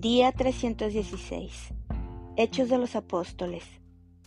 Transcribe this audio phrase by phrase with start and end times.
[0.00, 1.74] Día 316.
[2.36, 3.64] Hechos de los Apóstoles.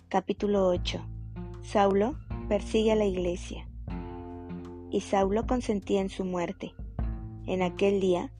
[0.10, 1.02] Capítulo 8.
[1.62, 2.18] Saulo
[2.50, 3.70] persigue a la iglesia.
[4.90, 6.74] Y Saulo consentía en su muerte.
[7.48, 8.34] En aquel día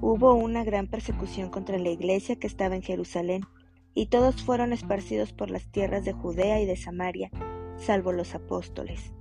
[0.00, 3.42] hubo una gran persecución contra la iglesia que estaba en Jerusalén,
[3.92, 7.32] y todos fueron esparcidos por las tierras de Judea y de Samaria,
[7.78, 9.12] salvo los apóstoles.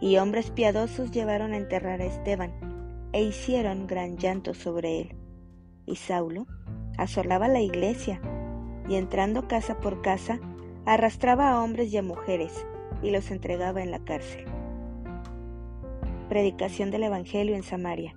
[0.00, 5.16] Y hombres piadosos llevaron a enterrar a Esteban, e hicieron gran llanto sobre él.
[5.84, 6.46] Y Saulo
[7.00, 8.20] asolaba la iglesia,
[8.86, 10.38] y entrando casa por casa,
[10.84, 12.66] arrastraba a hombres y a mujeres,
[13.02, 14.44] y los entregaba en la cárcel.
[16.28, 18.14] Predicación del Evangelio en Samaria.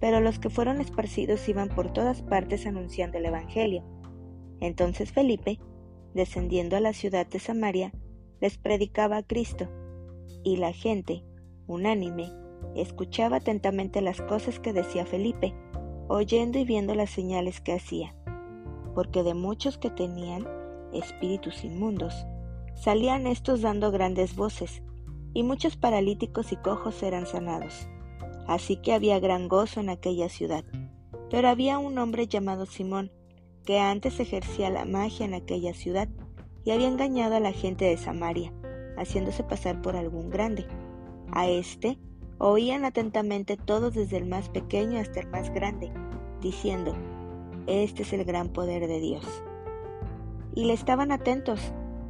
[0.00, 3.84] Pero los que fueron esparcidos iban por todas partes anunciando el Evangelio.
[4.60, 5.60] Entonces Felipe,
[6.14, 7.92] descendiendo a la ciudad de Samaria,
[8.40, 9.68] les predicaba a Cristo,
[10.42, 11.22] y la gente,
[11.66, 12.32] unánime,
[12.74, 15.54] escuchaba atentamente las cosas que decía Felipe,
[16.12, 18.16] oyendo y viendo las señales que hacía,
[18.96, 20.44] porque de muchos que tenían
[20.92, 22.26] espíritus inmundos,
[22.74, 24.82] salían estos dando grandes voces,
[25.34, 27.88] y muchos paralíticos y cojos eran sanados.
[28.48, 30.64] Así que había gran gozo en aquella ciudad.
[31.30, 33.12] Pero había un hombre llamado Simón,
[33.64, 36.08] que antes ejercía la magia en aquella ciudad,
[36.64, 38.52] y había engañado a la gente de Samaria,
[38.96, 40.66] haciéndose pasar por algún grande.
[41.30, 42.00] A éste
[42.40, 45.92] oían atentamente todos desde el más pequeño hasta el más grande,
[46.40, 46.96] diciendo,
[47.66, 49.26] Este es el gran poder de Dios.
[50.54, 51.60] Y le estaban atentos,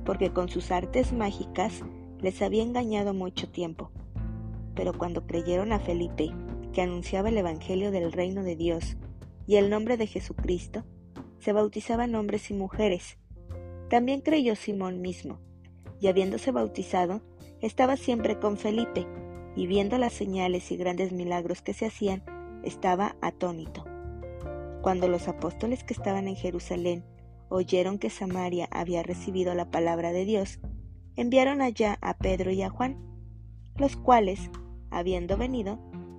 [0.04, 1.82] porque con sus artes mágicas
[2.20, 3.90] les había engañado mucho tiempo.
[4.76, 6.30] Pero cuando creyeron a Felipe,
[6.72, 8.96] que anunciaba el Evangelio del reino de Dios
[9.48, 10.84] y el nombre de Jesucristo,
[11.40, 13.18] se bautizaban hombres y mujeres.
[13.88, 15.40] También creyó Simón mismo,
[16.00, 17.20] y habiéndose bautizado,
[17.60, 19.08] estaba siempre con Felipe,
[19.56, 22.22] y viendo las señales y grandes milagros que se hacían,
[22.62, 23.84] estaba atónito.
[24.82, 27.04] Cuando los apóstoles que estaban en Jerusalén
[27.48, 30.60] oyeron que Samaria había recibido la palabra de Dios,
[31.16, 32.98] enviaron allá a Pedro y a Juan,
[33.76, 34.50] los cuales,
[34.90, 35.78] habiendo venido,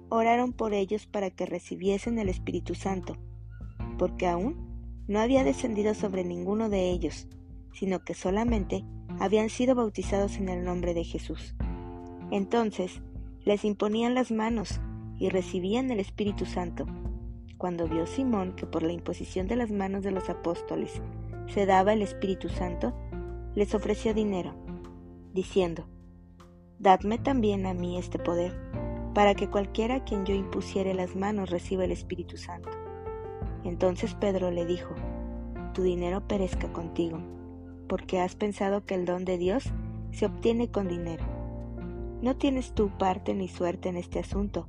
[0.09, 3.15] oraron por ellos para que recibiesen el Espíritu Santo,
[3.97, 7.27] porque aún no había descendido sobre ninguno de ellos,
[7.73, 8.83] sino que solamente
[9.19, 11.55] habían sido bautizados en el nombre de Jesús.
[12.29, 13.01] Entonces
[13.45, 14.79] les imponían las manos
[15.17, 16.85] y recibían el Espíritu Santo.
[17.57, 21.01] Cuando vio Simón que por la imposición de las manos de los apóstoles
[21.47, 22.93] se daba el Espíritu Santo,
[23.55, 24.53] les ofreció dinero,
[25.33, 25.85] diciendo,
[26.79, 28.55] Dadme también a mí este poder,
[29.13, 32.69] para que cualquiera a quien yo impusiere las manos reciba el Espíritu Santo.
[33.63, 34.95] Entonces Pedro le dijo,
[35.73, 37.19] Tu dinero perezca contigo,
[37.87, 39.65] porque has pensado que el don de Dios
[40.11, 41.25] se obtiene con dinero.
[42.21, 44.67] No tienes tú parte ni suerte en este asunto,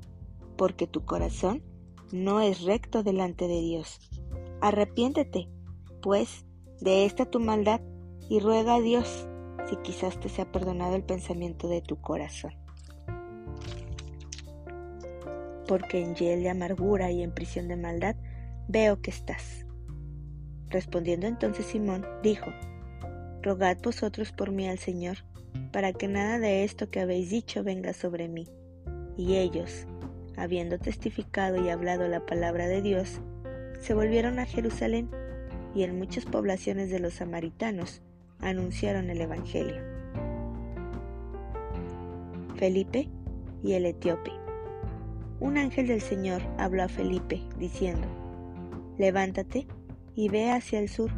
[0.57, 1.63] porque tu corazón
[2.11, 4.01] no es recto delante de Dios.
[4.63, 5.51] Arrepiéntete,
[6.01, 6.47] pues,
[6.81, 7.83] de esta tu maldad
[8.31, 9.29] y ruega a Dios
[9.69, 12.55] si quizás te sea perdonado el pensamiento de tu corazón.
[15.69, 18.17] Porque en hiel de amargura y en prisión de maldad
[18.67, 19.67] veo que estás.
[20.71, 22.51] Respondiendo entonces Simón, dijo,
[23.43, 25.19] Rogad vosotros por mí al Señor
[25.73, 28.47] para que nada de esto que habéis dicho venga sobre mí.
[29.17, 29.87] Y ellos,
[30.37, 33.21] habiendo testificado y hablado la palabra de Dios,
[33.81, 35.11] se volvieron a Jerusalén
[35.75, 38.03] y en muchas poblaciones de los samaritanos
[38.41, 39.83] anunciaron el Evangelio.
[42.57, 43.09] Felipe
[43.63, 44.31] y el etíope.
[45.41, 48.07] Un ángel del Señor habló a Felipe, diciendo,
[48.99, 49.67] Levántate
[50.15, 51.11] y ve hacia el sur,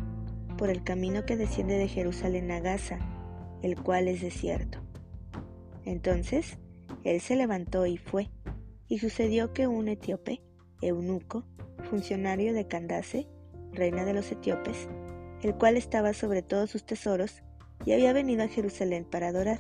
[0.57, 2.99] por el camino que desciende de Jerusalén a Gaza
[3.65, 4.79] el cual es desierto.
[5.87, 6.59] Entonces
[7.03, 8.31] él se levantó y fue,
[8.89, 10.43] y sucedió que un etíope,
[10.83, 11.47] eunuco,
[11.89, 13.27] funcionario de Candace,
[13.73, 14.87] reina de los etíopes,
[15.43, 17.43] el cual estaba sobre todos sus tesoros,
[17.87, 19.59] y había venido a Jerusalén para adorar,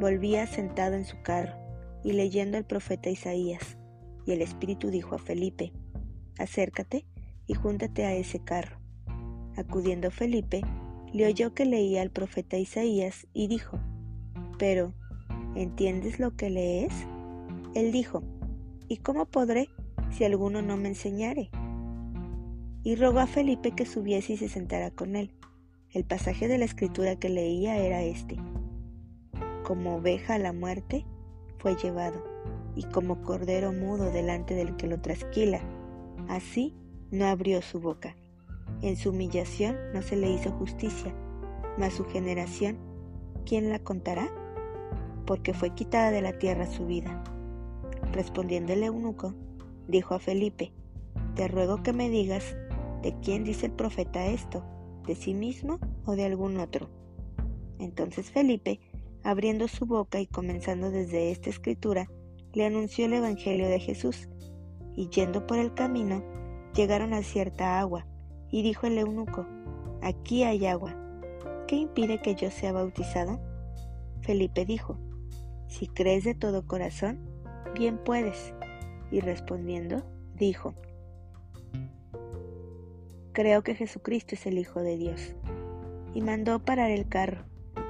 [0.00, 1.54] volvía sentado en su carro
[2.02, 3.78] y leyendo el profeta Isaías,
[4.26, 5.72] y el Espíritu dijo a Felipe,
[6.38, 7.06] acércate
[7.46, 8.78] y júntate a ese carro.
[9.56, 10.62] Acudiendo Felipe,
[11.12, 13.78] le oyó que leía el profeta Isaías y dijo,
[14.58, 14.94] Pero,
[15.54, 16.92] ¿entiendes lo que lees?
[17.74, 18.22] Él dijo,
[18.88, 19.68] ¿y cómo podré
[20.10, 21.50] si alguno no me enseñare?
[22.82, 25.32] Y rogó a Felipe que subiese y se sentara con él.
[25.90, 28.36] El pasaje de la escritura que leía era este.
[29.64, 31.04] Como oveja a la muerte,
[31.58, 32.24] fue llevado,
[32.74, 35.60] y como cordero mudo delante del que lo trasquila,
[36.28, 36.74] así
[37.10, 38.16] no abrió su boca.
[38.80, 41.14] En su humillación no se le hizo justicia,
[41.78, 42.78] mas su generación,
[43.44, 44.28] ¿quién la contará?
[45.26, 47.22] Porque fue quitada de la tierra su vida.
[48.12, 49.34] Respondiendo el eunuco,
[49.88, 50.72] dijo a Felipe,
[51.34, 52.56] Te ruego que me digas,
[53.02, 54.64] ¿de quién dice el profeta esto?
[55.06, 56.88] ¿De sí mismo o de algún otro?
[57.78, 58.80] Entonces Felipe,
[59.24, 62.08] abriendo su boca y comenzando desde esta escritura,
[62.52, 64.28] le anunció el Evangelio de Jesús,
[64.94, 66.22] y yendo por el camino,
[66.74, 68.06] llegaron a cierta agua,
[68.52, 69.46] y dijo el eunuco,
[70.02, 70.94] aquí hay agua,
[71.66, 73.40] ¿qué impide que yo sea bautizado?
[74.20, 74.98] Felipe dijo,
[75.66, 77.18] si crees de todo corazón,
[77.74, 78.54] bien puedes.
[79.10, 80.04] Y respondiendo,
[80.36, 80.74] dijo,
[83.32, 85.34] creo que Jesucristo es el Hijo de Dios.
[86.14, 87.44] Y mandó parar el carro,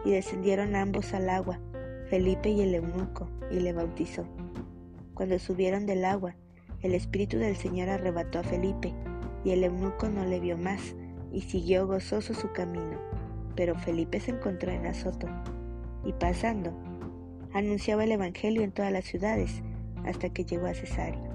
[0.05, 1.61] y descendieron ambos al agua,
[2.09, 4.25] Felipe y el eunuco, y le bautizó.
[5.15, 6.37] Cuando subieron del agua,
[6.81, 8.95] el Espíritu del Señor arrebató a Felipe,
[9.45, 10.95] y el eunuco no le vio más,
[11.33, 12.99] y siguió gozoso su camino.
[13.57, 15.27] Pero Felipe se encontró en Azoto,
[16.05, 16.73] y pasando,
[17.53, 19.63] anunciaba el Evangelio en todas las ciudades,
[20.05, 21.31] hasta que llegó a Cesarea.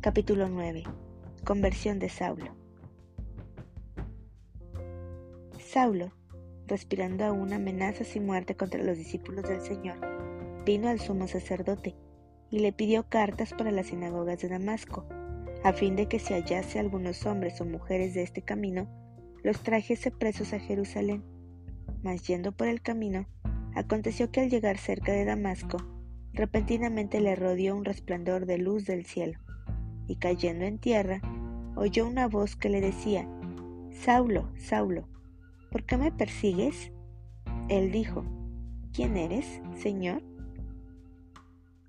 [0.00, 0.84] Capítulo 9.
[1.44, 2.54] Conversión de Saulo.
[5.58, 6.12] Saulo,
[6.66, 9.96] respirando aún amenazas y muerte contra los discípulos del Señor,
[10.64, 11.94] vino al sumo sacerdote
[12.50, 15.04] y le pidió cartas para las sinagogas de Damasco,
[15.66, 18.86] a fin de que si hallase algunos hombres o mujeres de este camino,
[19.42, 21.24] los trajese presos a Jerusalén.
[22.04, 23.26] Mas yendo por el camino,
[23.74, 25.78] aconteció que al llegar cerca de Damasco,
[26.32, 29.40] repentinamente le rodeó un resplandor de luz del cielo,
[30.06, 31.20] y cayendo en tierra,
[31.74, 33.28] oyó una voz que le decía,
[33.90, 35.08] Saulo, Saulo,
[35.72, 36.92] ¿por qué me persigues?
[37.68, 38.24] Él dijo,
[38.92, 40.22] ¿quién eres, Señor?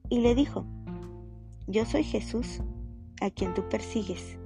[0.09, 0.65] Y le dijo,
[1.68, 2.63] Yo soy Jesús,
[3.22, 4.38] a quien tú persigues.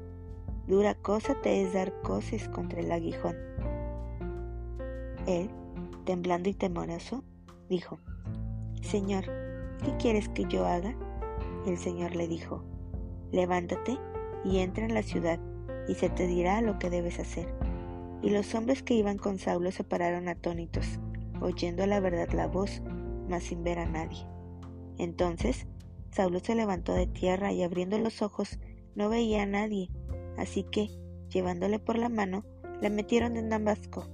[0.68, 3.36] Dura cosa te es dar coces contra el aguijón.
[5.28, 5.50] Él,
[6.06, 7.24] temblando y temeroso,
[7.70, 8.00] dijo,
[8.82, 9.26] Señor,
[9.84, 10.96] ¿qué quieres que yo haga?
[11.66, 12.64] El Señor le dijo,
[13.32, 13.98] Levántate
[14.44, 15.40] y entra en la ciudad,
[15.88, 17.54] y se te dirá lo que debes hacer.
[18.22, 21.00] Y los hombres que iban con Saulo se pararon atónitos,
[21.40, 22.82] oyendo a la verdad la voz,
[23.30, 24.26] mas sin ver a nadie.
[24.98, 25.66] Entonces
[26.12, 28.60] Saulo se levantó de tierra y abriendo los ojos
[28.96, 29.90] no veía a nadie,
[30.38, 30.90] así que,
[31.30, 32.44] llevándole por la mano,
[32.82, 34.08] la metieron en Damasco,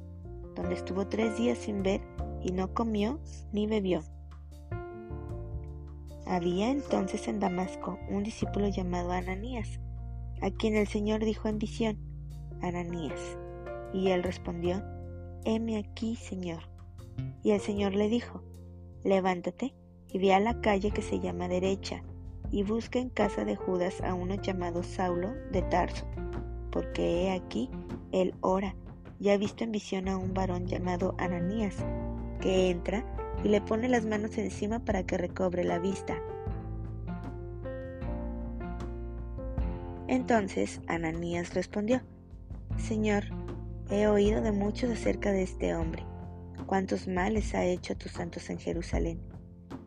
[0.55, 2.01] donde estuvo tres días sin ver
[2.43, 3.19] y no comió
[3.51, 4.03] ni bebió.
[6.27, 9.79] Había entonces en Damasco un discípulo llamado Ananías,
[10.41, 11.97] a quien el Señor dijo en visión,
[12.61, 13.37] Ananías.
[13.93, 14.83] Y él respondió,
[15.45, 16.63] Heme aquí, Señor.
[17.43, 18.43] Y el Señor le dijo,
[19.03, 19.73] Levántate
[20.11, 22.03] y ve a la calle que se llama derecha,
[22.51, 26.05] y busca en casa de Judas a uno llamado Saulo de Tarso,
[26.71, 27.69] porque he aquí,
[28.11, 28.75] él ora,
[29.19, 31.75] y ha visto en visión a un varón llamado Ananías,
[32.39, 33.03] que entra
[33.43, 36.15] y le pone las manos encima para que recobre la vista.
[40.07, 42.01] Entonces Ananías respondió,
[42.77, 43.25] Señor,
[43.89, 46.05] he oído de muchos acerca de este hombre,
[46.65, 49.19] cuántos males ha hecho a tus santos en Jerusalén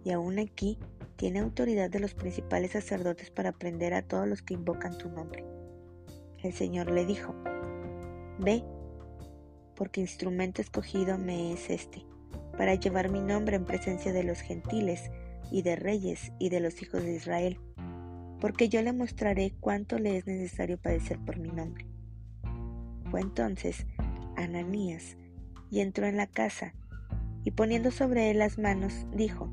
[0.05, 0.79] y aún aquí
[1.17, 5.45] tiene autoridad de los principales sacerdotes para prender a todos los que invocan tu nombre.
[6.43, 7.35] El Señor le dijo,
[8.39, 8.65] Ve,
[9.77, 12.05] porque instrumento escogido me es este,
[12.57, 15.11] para llevar mi nombre en presencia de los gentiles
[15.51, 17.59] y de reyes y de los hijos de Israel,
[18.41, 21.87] porque yo le mostraré cuánto le es necesario padecer por mi nombre.
[23.11, 23.87] Fue entonces
[24.37, 25.19] Ananías
[25.71, 26.75] y entró en la casa,
[27.45, 29.53] y poniendo sobre él las manos, dijo,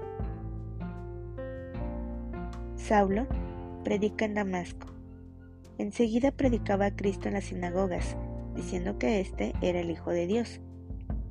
[2.87, 3.27] Saulo
[3.83, 4.87] predica en Damasco.
[5.77, 8.17] Enseguida predicaba a Cristo en las sinagogas,
[8.55, 10.61] diciendo que éste era el Hijo de Dios.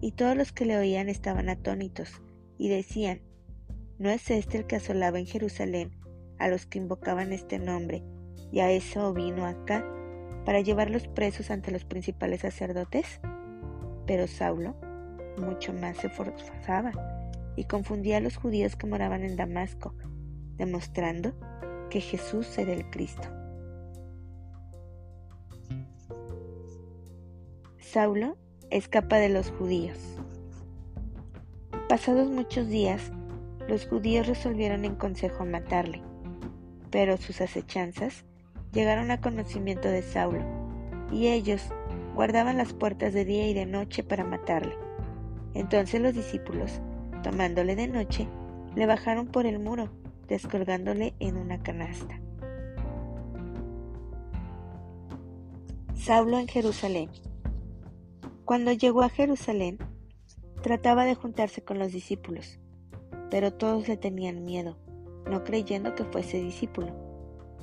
[0.00, 2.22] Y todos los que le oían estaban atónitos,
[2.56, 3.20] y decían,
[3.98, 5.90] ¿no es este el que asolaba en Jerusalén
[6.38, 8.02] a los que invocaban este nombre,
[8.52, 9.84] y a eso vino acá,
[10.46, 13.20] para llevarlos presos ante los principales sacerdotes?
[14.06, 14.76] Pero Saulo
[15.36, 16.92] mucho más se forzaba
[17.56, 19.94] y confundía a los judíos que moraban en Damasco,
[20.60, 21.32] demostrando
[21.88, 23.28] que Jesús era el Cristo.
[27.78, 28.36] Saulo
[28.70, 29.98] escapa de los judíos.
[31.88, 33.10] Pasados muchos días,
[33.68, 36.02] los judíos resolvieron en consejo matarle,
[36.90, 38.24] pero sus acechanzas
[38.72, 40.44] llegaron a conocimiento de Saulo,
[41.10, 41.62] y ellos
[42.14, 44.74] guardaban las puertas de día y de noche para matarle.
[45.54, 46.80] Entonces los discípulos,
[47.22, 48.28] tomándole de noche,
[48.76, 49.90] le bajaron por el muro,
[50.30, 52.20] descolgándole en una canasta.
[55.94, 57.10] Saulo en Jerusalén.
[58.44, 59.78] Cuando llegó a Jerusalén,
[60.62, 62.58] trataba de juntarse con los discípulos,
[63.28, 64.78] pero todos le tenían miedo,
[65.28, 66.94] no creyendo que fuese discípulo.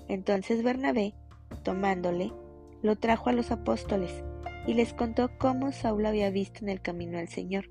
[0.10, 1.16] Entonces Bernabé,
[1.64, 2.34] tomándole,
[2.82, 4.24] lo trajo a los apóstoles
[4.68, 7.70] y les contó cómo Saulo había visto en el camino al Señor,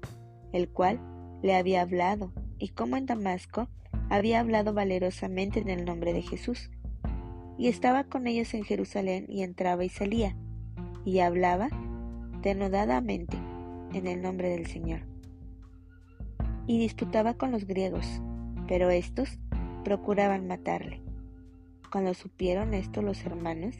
[0.53, 1.01] el cual
[1.43, 3.69] le había hablado, y cómo en Damasco
[4.09, 6.71] había hablado valerosamente en el nombre de Jesús.
[7.59, 10.37] Y estaba con ellos en Jerusalén y entraba y salía,
[11.05, 11.69] y hablaba
[12.43, 13.37] denodadamente
[13.93, 15.01] en el nombre del Señor.
[16.67, 18.21] Y disputaba con los griegos,
[18.69, 19.39] pero estos
[19.85, 21.01] procuraban matarle.
[21.91, 23.75] Cuando supieron esto los hermanos,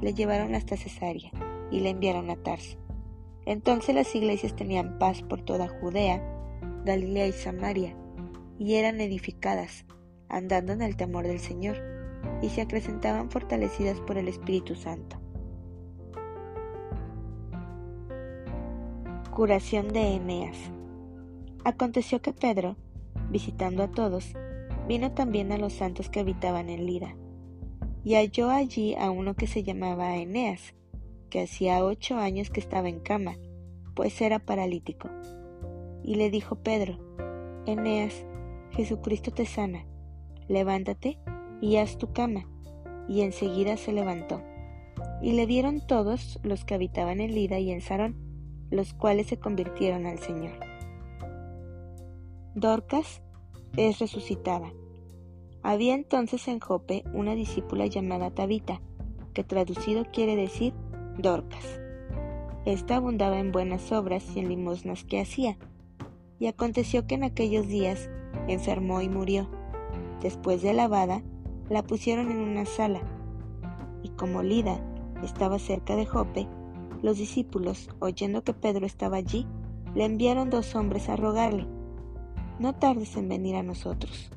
[0.00, 1.30] le llevaron hasta Cesarea
[1.70, 2.78] y le enviaron a Tarso.
[3.46, 6.22] Entonces las iglesias tenían paz por toda Judea,
[6.84, 7.96] Galilea y Samaria,
[8.58, 9.84] y eran edificadas,
[10.28, 11.76] andando en el temor del Señor,
[12.42, 15.20] y se acrecentaban fortalecidas por el Espíritu Santo.
[19.30, 20.56] Curación de Eneas.
[21.64, 22.76] Aconteció que Pedro,
[23.30, 24.32] visitando a todos,
[24.86, 27.16] vino también a los santos que habitaban en Lida,
[28.04, 30.74] y halló allí a uno que se llamaba Eneas,
[31.30, 33.36] que hacía ocho años que estaba en cama,
[33.94, 35.08] pues era paralítico.
[36.02, 36.98] Y le dijo Pedro,
[37.66, 38.26] Eneas,
[38.74, 39.86] Jesucristo te sana,
[40.48, 41.18] levántate
[41.60, 42.48] y haz tu cama.
[43.08, 44.42] Y enseguida se levantó.
[45.22, 48.16] Y le dieron todos los que habitaban en Lida y en Sarón,
[48.70, 50.58] los cuales se convirtieron al Señor.
[52.54, 53.22] Dorcas
[53.76, 54.72] es resucitada.
[55.62, 58.80] Había entonces en Jope una discípula llamada Tabita,
[59.34, 60.74] que traducido quiere decir
[61.18, 61.80] Dorcas.
[62.64, 65.58] Esta abundaba en buenas obras y en limosnas que hacía.
[66.38, 68.08] Y aconteció que en aquellos días
[68.48, 69.48] enfermó y murió.
[70.20, 71.22] Después de lavada,
[71.68, 73.00] la pusieron en una sala.
[74.02, 74.80] Y como Lida
[75.22, 76.48] estaba cerca de Jope,
[77.02, 79.46] los discípulos, oyendo que Pedro estaba allí,
[79.94, 81.66] le enviaron dos hombres a rogarle,
[82.58, 84.30] no tardes en venir a nosotros.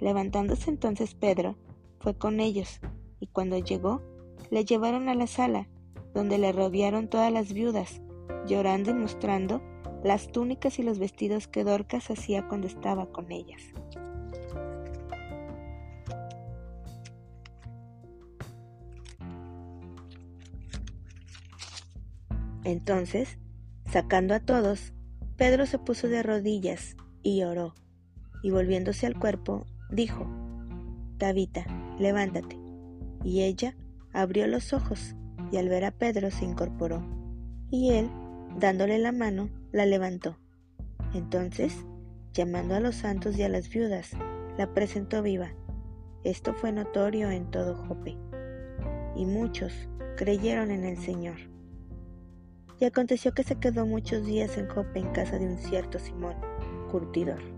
[0.00, 1.56] Levantándose entonces Pedro,
[2.00, 2.80] fue con ellos,
[3.20, 4.02] y cuando llegó,
[4.50, 5.68] le llevaron a la sala,
[6.12, 8.02] donde le rodearon todas las viudas,
[8.46, 9.62] llorando y mostrando
[10.04, 13.62] las túnicas y los vestidos que Dorcas hacía cuando estaba con ellas.
[22.64, 23.38] Entonces,
[23.90, 24.92] sacando a todos,
[25.36, 27.74] Pedro se puso de rodillas y oró,
[28.42, 30.26] y volviéndose al cuerpo, dijo,
[31.16, 31.64] Tabita,
[31.98, 32.58] levántate.
[33.22, 33.74] Y ella
[34.12, 35.14] abrió los ojos,
[35.50, 37.02] y al ver a Pedro se incorporó,
[37.70, 38.10] y él,
[38.58, 40.38] dándole la mano, la levantó.
[41.14, 41.84] Entonces,
[42.32, 44.12] llamando a los santos y a las viudas,
[44.56, 45.52] la presentó viva.
[46.22, 48.16] Esto fue notorio en todo Jope,
[49.16, 49.72] y muchos
[50.16, 51.34] creyeron en el Señor.
[52.78, 56.36] Y aconteció que se quedó muchos días en Jope en casa de un cierto Simón,
[56.92, 57.53] curtidor.